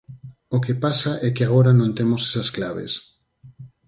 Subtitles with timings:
[0.55, 2.93] O que pasa é que agora non temos esas claves.